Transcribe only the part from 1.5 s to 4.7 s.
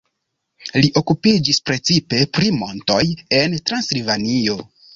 precipe pri montoj en Transilvanio.